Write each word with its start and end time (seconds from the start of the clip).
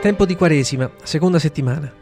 Tempo 0.00 0.24
di 0.24 0.34
Quaresima, 0.34 0.90
seconda 1.02 1.38
settimana. 1.38 1.92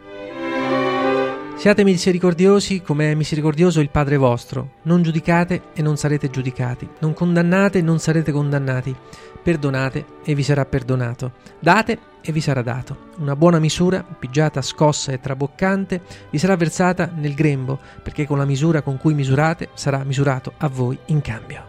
Siate 1.57 1.83
misericordiosi 1.83 2.81
come 2.81 3.11
è 3.11 3.15
misericordioso 3.17 3.81
il 3.81 3.91
Padre 3.91 4.17
vostro. 4.17 4.75
Non 4.83 5.03
giudicate 5.03 5.63
e 5.75 5.83
non 5.83 5.97
sarete 5.97 6.31
giudicati. 6.31 6.89
Non 7.01 7.13
condannate 7.13 7.79
e 7.79 7.83
non 7.83 7.99
sarete 7.99 8.31
condannati. 8.31 8.95
Perdonate 9.43 10.05
e 10.23 10.37
vi 10.37 10.45
sarà 10.45 10.65
perdonato. 10.65 11.33
Date 11.59 11.99
e 12.21 12.31
vi 12.31 12.41
sarà 12.41 12.63
dato. 12.63 13.09
Una 13.17 13.35
buona 13.35 13.59
misura, 13.59 14.05
pigiata, 14.05 14.63
scossa 14.63 15.11
e 15.11 15.19
traboccante, 15.19 16.01
vi 16.31 16.39
sarà 16.39 16.55
versata 16.55 17.11
nel 17.13 17.35
grembo, 17.35 17.81
perché 18.01 18.29
con 18.29 18.39
la 18.39 18.45
misura 18.45 18.81
con 18.83 18.97
cui 18.97 19.15
misurate 19.15 19.71
sarà 19.75 20.05
misurato 20.05 20.53
a 20.59 20.69
voi 20.69 20.97
in 21.07 21.21
cambio. 21.21 21.65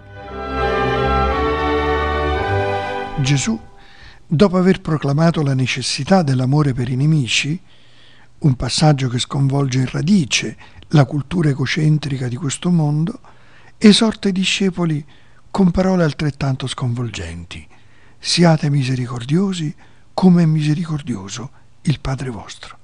Gesù 3.18 3.60
Dopo 4.32 4.58
aver 4.58 4.80
proclamato 4.80 5.42
la 5.42 5.56
necessità 5.56 6.22
dell'amore 6.22 6.72
per 6.72 6.88
i 6.88 6.96
nemici, 6.96 7.60
un 8.38 8.56
passaggio 8.56 9.08
che 9.08 9.18
sconvolge 9.18 9.80
in 9.80 9.90
radice 9.90 10.56
la 10.90 11.06
cultura 11.06 11.50
egocentrica 11.50 12.28
di 12.28 12.36
questo 12.36 12.70
mondo, 12.70 13.22
esorta 13.80 14.30
i 14.30 14.32
discepoli 14.32 15.04
con 15.50 15.72
parole 15.72 16.04
altrettanto 16.04 16.68
sconvolgenti. 16.68 17.68
Siate 18.20 18.70
misericordiosi 18.70 19.76
come 20.14 20.44
è 20.44 20.46
misericordioso 20.46 21.50
il 21.82 22.00
Padre 22.00 22.30
vostro. 22.30 22.78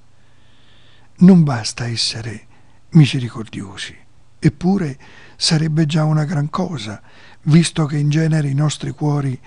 Non 1.17 1.43
basta 1.43 1.85
essere 1.85 2.47
misericordiosi, 2.93 3.95
eppure 4.39 4.97
sarebbe 5.35 5.85
già 5.85 6.05
una 6.05 6.25
gran 6.25 6.49
cosa, 6.49 6.99
visto 7.43 7.85
che 7.85 7.97
in 7.97 8.09
genere 8.09 8.47
i 8.47 8.55
nostri 8.55 8.89
cuori 8.89 9.39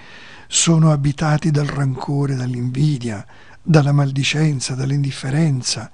sono 0.50 0.90
abitati 0.90 1.50
dal 1.50 1.66
rancore, 1.66 2.34
dall'invidia, 2.34 3.24
dalla 3.62 3.92
maldicenza, 3.92 4.74
dall'indifferenza 4.74 5.90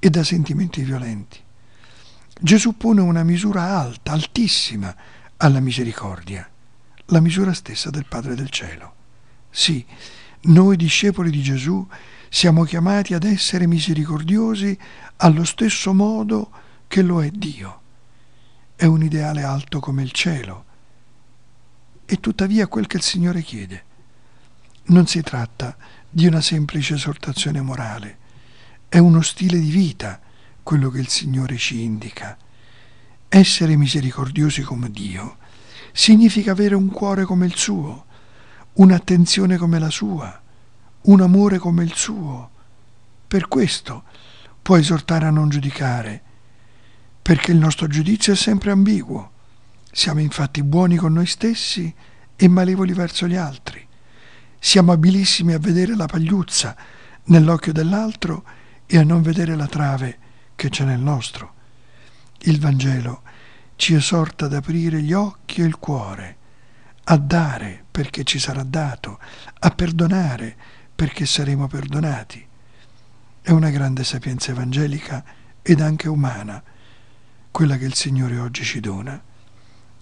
e 0.00 0.10
da 0.10 0.24
sentimenti 0.24 0.82
violenti. 0.82 1.38
Gesù 2.40 2.76
pone 2.76 3.00
una 3.00 3.22
misura 3.22 3.78
alta, 3.78 4.12
altissima 4.12 4.94
alla 5.36 5.60
misericordia, 5.60 6.46
la 7.06 7.20
misura 7.20 7.54
stessa 7.54 7.88
del 7.90 8.06
Padre 8.06 8.34
del 8.34 8.50
Cielo. 8.50 8.94
Sì, 9.48 9.86
noi 10.42 10.76
discepoli 10.76 11.30
di 11.30 11.40
Gesù 11.40 11.86
siamo 12.28 12.64
chiamati 12.64 13.14
ad 13.14 13.22
essere 13.22 13.68
misericordiosi 13.68 14.76
allo 15.18 15.44
stesso 15.44 15.94
modo 15.94 16.50
che 16.88 17.00
lo 17.02 17.22
è 17.22 17.30
Dio. 17.30 17.80
È 18.74 18.86
un 18.86 19.04
ideale 19.04 19.44
alto 19.44 19.78
come 19.78 20.02
il 20.02 20.10
cielo, 20.10 20.64
è 22.14 22.20
tuttavia 22.20 22.68
quel 22.68 22.86
che 22.86 22.96
il 22.96 23.02
Signore 23.02 23.42
chiede. 23.42 23.84
Non 24.86 25.06
si 25.06 25.20
tratta 25.22 25.76
di 26.08 26.26
una 26.26 26.40
semplice 26.40 26.94
esortazione 26.94 27.60
morale, 27.60 28.18
è 28.88 28.98
uno 28.98 29.20
stile 29.22 29.58
di 29.58 29.70
vita 29.70 30.20
quello 30.62 30.90
che 30.90 31.00
il 31.00 31.08
Signore 31.08 31.56
ci 31.56 31.82
indica. 31.82 32.36
Essere 33.28 33.76
misericordiosi 33.76 34.62
come 34.62 34.90
Dio 34.90 35.38
significa 35.92 36.52
avere 36.52 36.76
un 36.76 36.88
cuore 36.88 37.24
come 37.24 37.46
il 37.46 37.56
suo, 37.56 38.06
un'attenzione 38.74 39.56
come 39.56 39.78
la 39.78 39.90
sua, 39.90 40.40
un 41.02 41.20
amore 41.20 41.58
come 41.58 41.82
il 41.82 41.94
suo. 41.94 42.50
Per 43.26 43.48
questo 43.48 44.04
può 44.62 44.76
esortare 44.76 45.26
a 45.26 45.30
non 45.30 45.48
giudicare, 45.48 46.22
perché 47.20 47.50
il 47.50 47.58
nostro 47.58 47.88
giudizio 47.88 48.32
è 48.32 48.36
sempre 48.36 48.70
ambiguo. 48.70 49.32
Siamo 49.94 50.18
infatti 50.18 50.64
buoni 50.64 50.96
con 50.96 51.12
noi 51.12 51.24
stessi 51.24 51.94
e 52.34 52.48
malevoli 52.48 52.92
verso 52.92 53.28
gli 53.28 53.36
altri. 53.36 53.86
Siamo 54.58 54.90
abilissimi 54.90 55.52
a 55.52 55.60
vedere 55.60 55.94
la 55.94 56.06
pagliuzza 56.06 56.76
nell'occhio 57.26 57.72
dell'altro 57.72 58.44
e 58.86 58.98
a 58.98 59.04
non 59.04 59.22
vedere 59.22 59.54
la 59.54 59.68
trave 59.68 60.18
che 60.56 60.68
c'è 60.68 60.82
nel 60.82 60.98
nostro. 60.98 61.54
Il 62.40 62.58
Vangelo 62.58 63.22
ci 63.76 63.94
esorta 63.94 64.46
ad 64.46 64.54
aprire 64.54 65.00
gli 65.00 65.12
occhi 65.12 65.60
e 65.60 65.64
il 65.64 65.78
cuore, 65.78 66.36
a 67.04 67.16
dare 67.16 67.84
perché 67.88 68.24
ci 68.24 68.40
sarà 68.40 68.64
dato, 68.64 69.20
a 69.60 69.70
perdonare 69.70 70.56
perché 70.92 71.24
saremo 71.24 71.68
perdonati. 71.68 72.44
È 73.42 73.52
una 73.52 73.70
grande 73.70 74.02
sapienza 74.02 74.50
evangelica 74.50 75.24
ed 75.62 75.80
anche 75.80 76.08
umana, 76.08 76.60
quella 77.52 77.76
che 77.76 77.84
il 77.84 77.94
Signore 77.94 78.40
oggi 78.40 78.64
ci 78.64 78.80
dona 78.80 79.22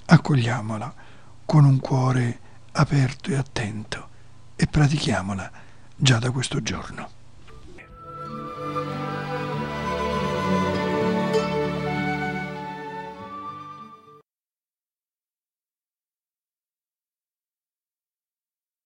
accogliamola 0.07 0.95
con 1.45 1.65
un 1.65 1.79
cuore 1.81 2.39
aperto 2.73 3.31
e 3.31 3.37
attento 3.37 4.09
e 4.57 4.67
pratichiamola 4.67 5.51
già 5.97 6.19
da 6.19 6.31
questo 6.31 6.63
giorno. 6.63 7.22